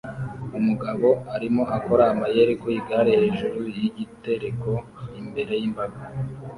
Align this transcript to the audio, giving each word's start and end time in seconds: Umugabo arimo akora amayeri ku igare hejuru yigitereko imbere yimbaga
Umugabo 0.59 1.07
arimo 1.35 1.63
akora 1.77 2.03
amayeri 2.13 2.53
ku 2.61 2.67
igare 2.79 3.11
hejuru 3.21 3.59
yigitereko 3.75 4.71
imbere 5.19 5.51
yimbaga 5.61 5.99